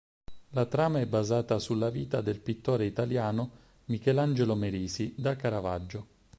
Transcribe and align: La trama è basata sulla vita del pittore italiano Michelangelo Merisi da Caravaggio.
La 0.53 0.65
trama 0.65 0.99
è 0.99 1.05
basata 1.05 1.59
sulla 1.59 1.91
vita 1.91 2.21
del 2.21 2.39
pittore 2.39 2.85
italiano 2.87 3.51
Michelangelo 3.85 4.55
Merisi 4.55 5.13
da 5.15 5.35
Caravaggio. 5.35 6.07